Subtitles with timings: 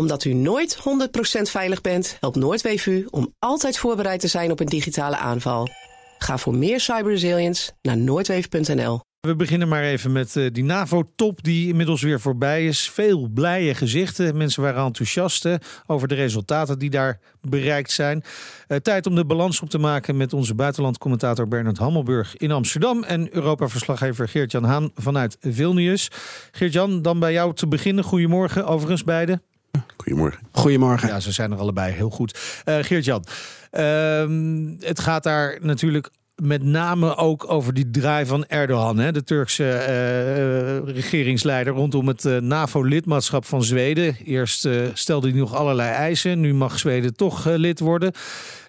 [0.00, 0.80] Omdat u nooit 100%
[1.42, 5.68] veilig bent, helpt Noordweef u om altijd voorbereid te zijn op een digitale aanval.
[6.18, 9.00] Ga voor meer cyberresilience naar noordweef.nl.
[9.20, 12.90] We beginnen maar even met uh, die NAVO-top die inmiddels weer voorbij is.
[12.90, 14.36] Veel blije gezichten.
[14.36, 15.48] Mensen waren enthousiast
[15.86, 18.24] over de resultaten die daar bereikt zijn.
[18.68, 23.02] Uh, tijd om de balans op te maken met onze buitenlandcommentator Bernard Hammelburg in Amsterdam.
[23.02, 26.10] En Europa-verslaggever Geert-Jan Haan vanuit Vilnius.
[26.50, 28.04] Geert-Jan, dan bij jou te beginnen.
[28.04, 29.42] Goedemorgen overigens beiden.
[29.96, 30.40] Goedemorgen.
[30.52, 31.08] Goedemorgen.
[31.08, 32.62] Ja, ze zijn er allebei heel goed.
[32.64, 33.24] Uh, Geert-Jan,
[34.80, 36.10] het gaat daar natuurlijk
[36.42, 42.24] met name ook over die draai van Erdogan, hè, de Turkse uh, regeringsleider, rondom het
[42.24, 44.16] uh, NAVO-lidmaatschap van Zweden.
[44.24, 48.12] Eerst uh, stelde hij nog allerlei eisen, nu mag Zweden toch lid worden.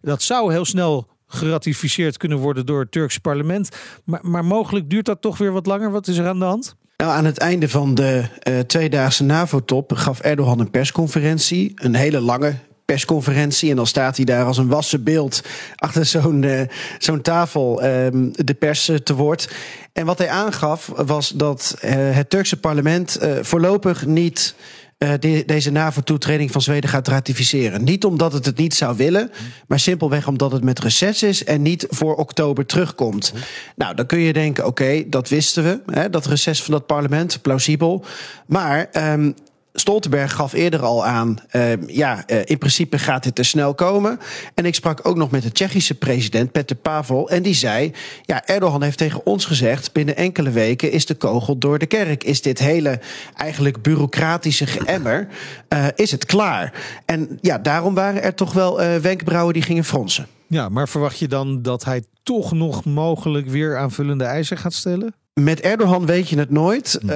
[0.02, 3.70] Dat zou heel snel geratificeerd kunnen worden door het Turkse parlement.
[4.04, 5.92] Maar, maar mogelijk duurt dat toch weer wat langer.
[5.92, 6.76] Wat is er aan de hand?
[6.98, 8.24] Nou, aan het einde van de
[8.68, 11.72] tweedaagse NAVO-top gaf Erdogan een persconferentie.
[11.76, 13.70] Een hele lange persconferentie.
[13.70, 15.44] En dan staat hij daar als een wassen beeld
[15.76, 16.62] achter zo'n uh,
[16.98, 19.50] zo'n tafel um, de pers te woord.
[19.94, 24.56] En wat hij aangaf was dat uh, het Turkse parlement uh, voorlopig niet.
[24.98, 27.84] De, deze NAVO-toetreding van Zweden gaat ratificeren.
[27.84, 29.32] Niet omdat het het niet zou willen,
[29.68, 33.34] maar simpelweg omdat het met reces is en niet voor oktober terugkomt.
[33.76, 37.42] Nou, dan kun je denken: oké, dat wisten we, hè, dat reces van dat parlement,
[37.42, 38.06] plausibel.
[38.48, 39.36] Maar um,
[39.78, 44.20] Stoltenberg gaf eerder al aan, uh, ja, uh, in principe gaat dit te snel komen.
[44.54, 47.30] En ik sprak ook nog met de Tsjechische president Petr Pavel.
[47.30, 49.94] En die zei, ja, Erdogan heeft tegen ons gezegd...
[49.94, 52.24] binnen enkele weken is de kogel door de kerk.
[52.24, 53.00] Is dit hele
[53.36, 55.28] eigenlijk bureaucratische geëmmer,
[55.70, 56.74] uh, is het klaar?
[57.06, 60.28] En ja, daarom waren er toch wel wenkbrauwen die gingen fronsen.
[60.48, 65.16] Ja, maar verwacht je dan dat hij toch nog mogelijk weer aanvullende eisen gaat stellen?
[65.42, 67.00] Met Erdogan weet je het nooit.
[67.04, 67.10] Uh,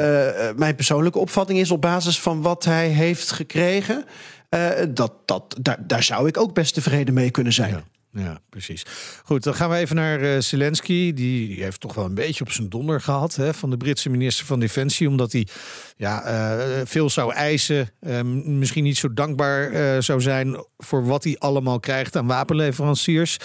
[0.56, 4.06] mijn persoonlijke opvatting is op basis van wat hij heeft gekregen.
[4.50, 7.70] Uh, dat, dat, daar, daar zou ik ook best tevreden mee kunnen zijn.
[7.70, 7.84] Ja.
[8.12, 8.86] Ja, precies.
[9.24, 11.14] Goed, dan gaan we even naar uh, Zelensky.
[11.14, 14.46] Die heeft toch wel een beetje op zijn donder gehad hè, van de Britse minister
[14.46, 15.08] van Defensie.
[15.08, 15.48] Omdat hij
[15.96, 17.90] ja, uh, veel zou eisen.
[18.02, 23.38] Uh, misschien niet zo dankbaar zou zijn voor wat hij allemaal krijgt aan wapenleveranciers.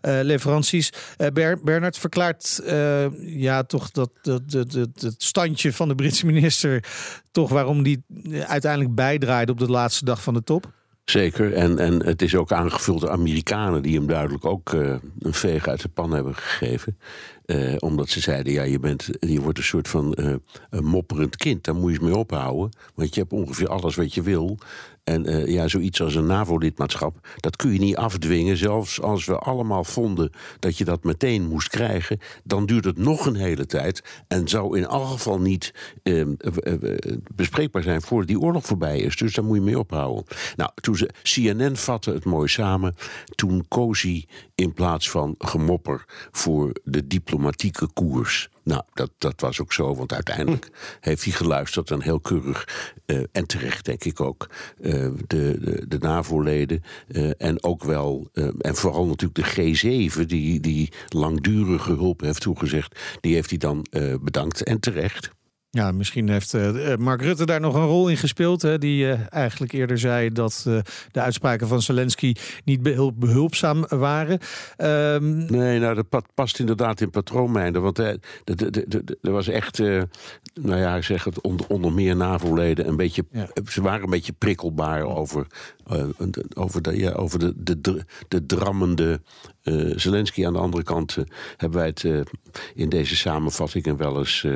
[0.00, 0.92] leveranties.
[1.32, 2.60] Ber Bernard verklaart
[3.20, 6.84] ja, toch dat, dat, het standje van de Britse minister.
[7.30, 8.04] toch waarom die
[8.46, 10.72] uiteindelijk bijdraaide op de laatste dag van de top.
[11.04, 15.34] Zeker, en, en het is ook aangevuld door Amerikanen die hem duidelijk ook uh, een
[15.34, 16.98] veeg uit de pan hebben gegeven.
[17.46, 20.34] Uh, omdat ze zeiden, ja, je, bent, je wordt een soort van uh,
[20.70, 22.70] een mopperend kind, daar moet je eens mee ophouden.
[22.94, 24.58] Want je hebt ongeveer alles wat je wil.
[25.04, 28.56] En uh, ja, zoiets als een NAVO-lidmaatschap, dat kun je niet afdwingen.
[28.56, 33.26] Zelfs als we allemaal vonden dat je dat meteen moest krijgen, dan duurt het nog
[33.26, 34.02] een hele tijd.
[34.28, 36.26] En zou in elk geval niet uh,
[37.34, 39.16] bespreekbaar zijn voordat die oorlog voorbij is.
[39.16, 40.24] Dus daar moet je mee ophouden.
[40.56, 42.94] Nou, toen CNN vatte het mooi samen.
[43.34, 44.02] Toen koos
[44.54, 48.48] in plaats van gemopper voor de diplomatieke koers.
[48.62, 50.70] Nou, dat, dat was ook zo, want uiteindelijk
[51.00, 52.68] heeft hij geluisterd en heel keurig,
[53.06, 54.48] uh, en terecht denk ik ook,
[54.80, 54.92] uh,
[55.26, 58.28] de, de, de NAVO-leden uh, en ook wel,
[58.58, 63.86] en vooral natuurlijk de G7, die, die langdurige hulp heeft toegezegd, die heeft hij dan
[64.20, 65.30] bedankt en terecht.
[65.74, 68.62] Ja, misschien heeft uh, Mark Rutte daar nog een rol in gespeeld.
[68.62, 70.78] Hè, die uh, eigenlijk eerder zei dat uh,
[71.10, 72.34] de uitspraken van Zelensky
[72.64, 74.38] niet behulp, behulpzaam waren.
[74.78, 75.46] Um...
[75.50, 77.82] Nee, nou, dat past inderdaad in patroonmijnen.
[77.82, 78.18] Want er
[79.20, 80.08] was echt, nou
[80.54, 83.24] ja, ik zeg het, onder, onder meer NAVO-leden een beetje.
[83.30, 83.48] Ja.
[83.70, 85.46] Ze waren een beetje prikkelbaar over,
[86.54, 89.20] over, de, ja, over de, de, de, drammende
[89.96, 90.46] Zelensky.
[90.46, 91.16] Aan de andere kant
[91.56, 92.26] hebben wij het
[92.74, 94.46] in deze samenvattingen wel eens.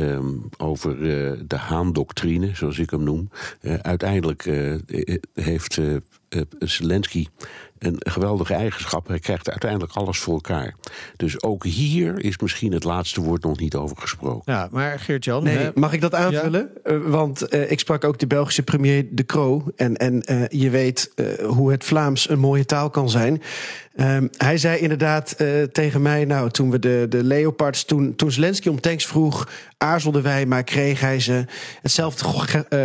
[0.00, 3.30] Um, over uh, de Haan-doctrine, zoals ik hem noem.
[3.62, 4.74] Uh, uiteindelijk uh,
[5.34, 5.80] heeft
[6.58, 7.26] Zelensky
[7.80, 9.08] een geweldige eigenschap.
[9.08, 10.74] Hij krijgt uiteindelijk alles voor elkaar.
[11.16, 14.52] Dus ook hier is misschien het laatste woord nog niet over gesproken.
[14.52, 15.42] Ja, maar Geert-Jan...
[15.42, 16.70] Nee, mag ik dat aanvullen?
[16.84, 16.92] Ja?
[16.92, 19.64] Uh, want uh, ik sprak ook de Belgische premier De Croo.
[19.76, 21.12] En, en uh, je weet
[21.46, 23.42] hoe het Vlaams een mooie taal kan zijn.
[23.96, 25.36] Um, hij zei inderdaad
[25.72, 26.24] tegen mij...
[26.24, 27.84] nou, toen we de, de Leopards...
[27.84, 29.48] Toen, toen Zelensky om tanks vroeg...
[29.78, 31.44] aarzelden wij, maar kreeg hij ze.
[31.82, 32.24] Hetzelfde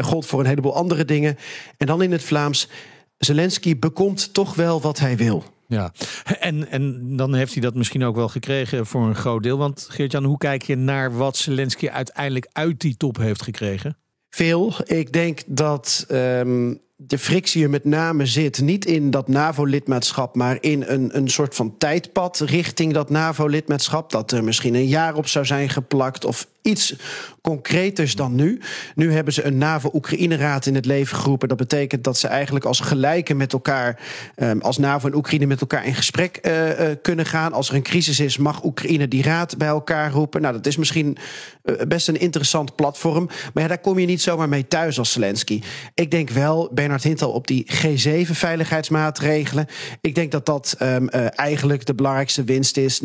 [0.01, 1.37] gold voor een heleboel andere dingen.
[1.77, 2.69] En dan in het Vlaams...
[3.17, 5.43] Zelensky bekomt toch wel wat hij wil.
[5.67, 5.91] Ja,
[6.39, 9.57] en, en dan heeft hij dat misschien ook wel gekregen voor een groot deel.
[9.57, 13.97] Want Geert-Jan, hoe kijk je naar wat Zelensky uiteindelijk uit die top heeft gekregen?
[14.29, 14.73] Veel.
[14.83, 20.57] Ik denk dat um, de frictie er met name zit niet in dat NAVO-lidmaatschap, maar
[20.61, 24.11] in een, een soort van tijdpad richting dat NAVO-lidmaatschap.
[24.11, 26.95] Dat er misschien een jaar op zou zijn geplakt of iets
[27.41, 28.59] concreters dan nu.
[28.95, 31.47] Nu hebben ze een NAVO-Oekraïne-raad in het leven geroepen.
[31.47, 33.99] Dat betekent dat ze eigenlijk als gelijken met elkaar,
[34.35, 36.71] ehm, als NAVO en Oekraïne met elkaar in gesprek uh,
[37.01, 37.53] kunnen gaan.
[37.53, 40.41] Als er een crisis is, mag Oekraïne die raad bij elkaar roepen.
[40.41, 41.17] Nou, dat is misschien
[41.63, 43.29] uh, best een interessant platform.
[43.53, 45.61] Maar ja, daar kom je niet zomaar mee thuis als Zelensky.
[45.93, 49.67] Ik denk wel, Bernard hint al op die G7-veiligheidsmaatregelen.
[50.01, 53.01] Ik denk dat dat um, eigenlijk de belangrijkste winst is.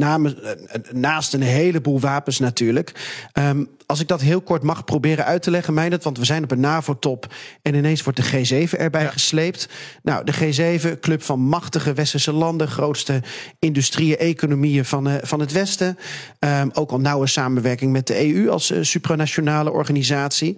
[0.93, 2.93] Naast een heleboel wapens natuurlijk.
[3.35, 3.50] Um,
[3.87, 6.51] als ik dat heel kort mag proberen uit te leggen, Meijnerd, want we zijn op
[6.51, 9.11] een NAVO-top en ineens wordt de G7 erbij ja.
[9.11, 9.69] gesleept.
[10.03, 13.23] Nou, de G7, club van machtige westerse landen, grootste
[13.59, 15.99] industrieën, economieën van, uh, van het Westen.
[16.39, 20.57] Um, ook al nauwe samenwerking met de EU als uh, supranationale organisatie.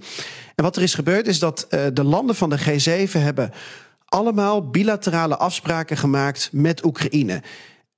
[0.54, 3.50] En wat er is gebeurd is dat uh, de landen van de G7 hebben
[4.04, 7.42] allemaal bilaterale afspraken gemaakt met Oekraïne.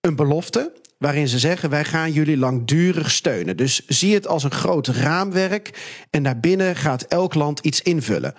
[0.01, 0.73] Een belofte
[1.05, 3.57] waarin ze zeggen: wij gaan jullie langdurig steunen.
[3.57, 5.71] Dus zie het als een groot raamwerk
[6.11, 8.35] en daarbinnen gaat elk land iets invullen.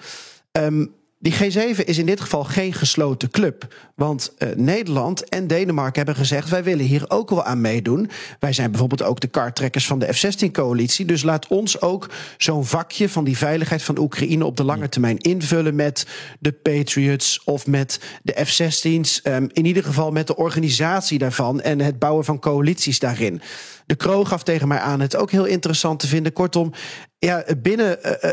[0.51, 0.93] Um,
[1.25, 3.75] die G7 is in dit geval geen gesloten club.
[3.95, 8.09] Want uh, Nederland en Denemarken hebben gezegd: wij willen hier ook wel aan meedoen.
[8.39, 11.05] Wij zijn bijvoorbeeld ook de kartrekkers van de F-16-coalitie.
[11.05, 15.17] Dus laat ons ook zo'n vakje van die veiligheid van Oekraïne op de lange termijn
[15.17, 16.07] invullen met
[16.39, 19.21] de Patriots of met de F-16's.
[19.23, 23.41] Um, in ieder geval met de organisatie daarvan en het bouwen van coalities daarin.
[23.85, 26.33] De Kroo gaf tegen mij aan het ook heel interessant te vinden.
[26.33, 26.73] Kortom,
[27.19, 28.31] ja, binnen, uh,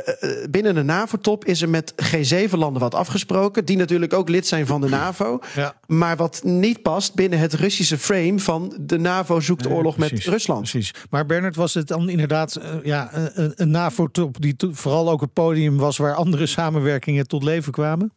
[0.51, 3.65] binnen de NAVO-top is er met G7-landen wat afgesproken.
[3.65, 5.39] Die natuurlijk ook lid zijn van de NAVO.
[5.55, 5.75] Ja.
[5.87, 10.25] Maar wat niet past binnen het Russische frame van de NAVO zoekt nee, oorlog precies,
[10.25, 10.71] met Rusland.
[10.71, 10.95] Precies.
[11.11, 15.33] Maar Bernard, was het dan inderdaad uh, ja, een, een NAVO-top die vooral ook het
[15.33, 18.13] podium was waar andere samenwerkingen tot leven kwamen?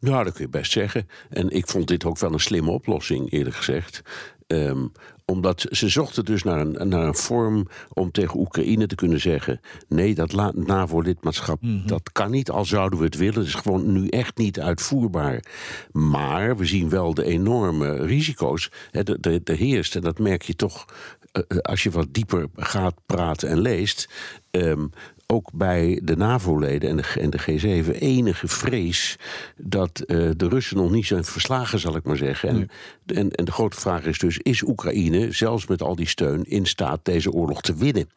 [0.00, 1.08] Nou, dat kun je best zeggen.
[1.30, 4.02] En ik vond dit ook wel een slimme oplossing, eerlijk gezegd.
[4.46, 4.92] Um,
[5.30, 9.60] omdat ze zochten dus naar een, naar een vorm om tegen Oekraïne te kunnen zeggen:
[9.88, 11.86] nee, dat NAVO-lidmaatschap mm -hmm.
[11.86, 13.34] dat kan niet, al zouden we het willen.
[13.34, 15.44] Het is gewoon nu echt niet uitvoerbaar.
[15.92, 18.70] Maar we zien wel de enorme risico's.
[18.90, 20.84] Er heerst, en dat merk je toch
[21.32, 24.08] uh, als je wat dieper gaat praten en leest.
[24.50, 24.90] Um,
[25.32, 29.18] ook bij de NAVO-leden en de, en de G7 enige vrees
[29.56, 32.48] dat uh, de Russen nog niet zijn verslagen, zal ik maar zeggen.
[32.48, 33.18] En, nee.
[33.18, 36.66] en, en de grote vraag is dus: is Oekraïne, zelfs met al die steun, in
[36.66, 38.08] staat deze oorlog te winnen?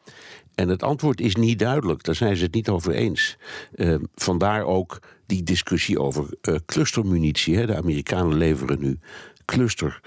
[0.54, 2.02] En het antwoord is niet duidelijk.
[2.02, 3.36] Daar zijn ze het niet over eens.
[3.74, 7.56] Uh, vandaar ook die discussie over uh, clustermunitie.
[7.56, 7.66] Hè.
[7.66, 8.98] De Amerikanen leveren nu
[9.44, 10.00] cluster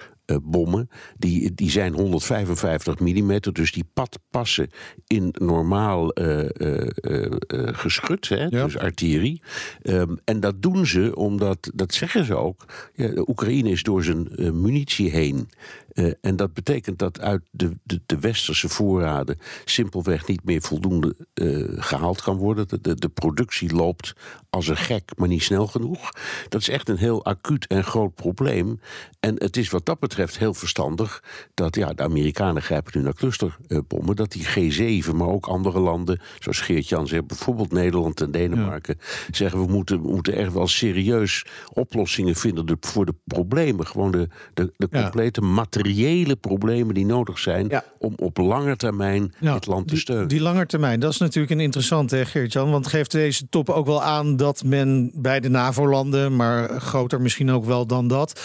[0.44, 0.90] bommen.
[1.18, 4.70] Die, die zijn 155 mm, dus die pad passen
[5.08, 7.32] in normaal uh, uh,
[7.72, 8.64] geschut, hè, ja.
[8.64, 9.42] dus artillerie.
[9.84, 14.28] Um, en dat doen ze omdat, dat zeggen ze ook, ja, Oekraïne is door zijn
[14.62, 15.50] munitie heen.
[15.96, 21.16] Uh, en dat betekent dat uit de, de, de, westerse voorraden simpelweg niet meer voldoende
[21.34, 22.68] uh, gehaald kan worden.
[22.82, 24.14] De, de, productie loopt
[24.50, 26.12] als een gek, maar niet snel genoeg.
[26.50, 28.80] Dat is echt een heel acuut en groot probleem.
[29.20, 33.14] En het is wat dat betreft heel verstandig dat ja, de Amerikanen grijpen nu naar
[33.14, 34.16] clusterbommen.
[34.16, 39.06] Dat die G7, maar ook andere landen, zoals Geert-Jan zegt, bijvoorbeeld Nederland en Denemarken, ja.
[39.32, 43.88] zeggen we moeten, we moeten echt wel serieus oplossingen vinden voor de problemen.
[43.88, 45.48] Gewoon de, de, de complete ja.
[45.86, 47.84] Materiële problemen die nodig zijn ja.
[47.98, 50.28] om op lange termijn ja, het land te steunen.
[50.28, 52.72] Die, die lange termijn, dat is natuurlijk een interessante, Geert-Jan.
[52.72, 57.52] Want geeft deze top ook wel aan dat men bij de NAVO-landen, maar groter misschien
[57.52, 58.42] ook wel dan dat,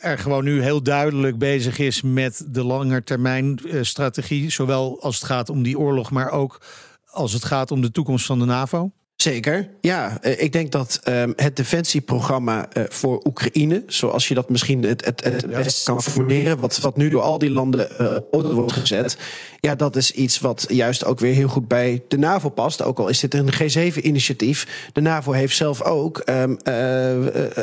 [0.00, 4.50] er gewoon nu heel duidelijk bezig is met de langetermijnstrategie.
[4.50, 6.60] Zowel als het gaat om die oorlog, maar ook
[7.10, 8.90] als het gaat om de toekomst van de NAVO?
[9.22, 10.22] Zeker, ja.
[10.22, 15.24] Ik denk dat um, het defensieprogramma uh, voor Oekraïne, zoals je dat misschien het, het,
[15.24, 15.56] het ja.
[15.56, 19.16] best kan formuleren, wat, wat nu door al die landen uh, wordt gezet,
[19.60, 22.82] ja, dat is iets wat juist ook weer heel goed bij de NAVO past.
[22.82, 24.90] Ook al is dit een G7-initiatief.
[24.92, 27.10] De NAVO heeft zelf ook um, uh,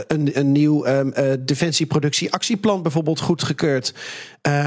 [0.08, 3.94] een, een nieuw um, defensieproductie-actieplan bijvoorbeeld goedgekeurd.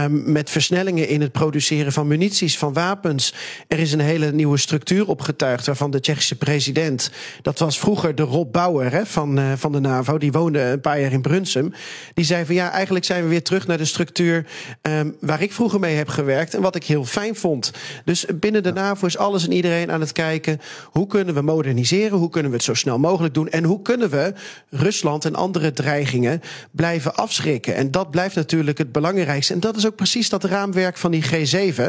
[0.09, 3.35] Met versnellingen in het produceren van munities, van wapens.
[3.69, 6.80] Er is een hele nieuwe structuur opgetuigd waarvan de Tsjechische president.
[7.43, 10.19] Dat was vroeger de Rob Bauer hè, van, uh, van de NAVO.
[10.19, 11.73] Die woonde een paar jaar in Brunsum.
[12.15, 14.47] Die zei van ja, eigenlijk zijn we weer terug naar de structuur
[14.83, 16.55] um, waar ik vroeger mee heb gewerkt.
[16.55, 17.73] En wat ik heel fijn vond.
[18.05, 20.61] Dus binnen de NAVO is alles en iedereen aan het kijken.
[20.85, 22.19] Hoe kunnen we moderniseren?
[22.19, 23.49] Hoe kunnen we het zo snel mogelijk doen?
[23.49, 24.33] En hoe kunnen we
[24.71, 27.75] Rusland en andere dreigingen blijven afschrikken?
[27.75, 29.53] En dat blijft natuurlijk het belangrijkste.
[29.53, 31.83] En dat is ook precies dat raamwerk van die G7.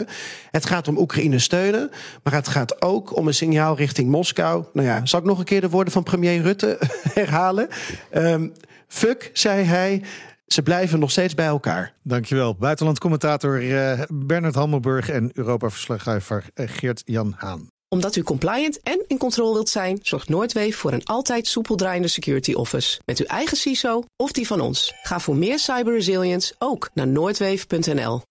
[0.51, 1.89] Het gaat om Oekraïne steunen,
[2.23, 4.65] maar het gaat ook om een signaal richting Moskou.
[4.81, 6.79] Nou ja, zal ik nog een keer de woorden van premier Rutte
[7.13, 7.67] herhalen?
[8.13, 8.53] Um,
[8.87, 10.03] fuck, zei hij.
[10.47, 11.93] Ze blijven nog steeds bij elkaar.
[12.03, 12.55] Dankjewel.
[12.55, 17.67] Buitenlandcommentator uh, Bernard Hammelburg en Europa-verslaggever Geert-Jan Haan.
[17.89, 22.07] Omdat u compliant en in controle wilt zijn, zorgt Noordweef voor een altijd soepel draaiende
[22.07, 22.99] security office.
[23.05, 24.93] Met uw eigen CISO of die van ons.
[25.03, 28.21] Ga voor meer cyber resilience ook naar noordweef.nl.